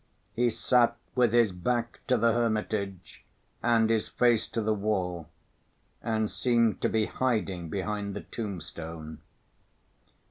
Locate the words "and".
3.61-3.87, 6.01-6.31